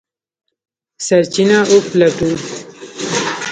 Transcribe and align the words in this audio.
سرچینه 1.05 1.59
وپلټو. 1.71 2.29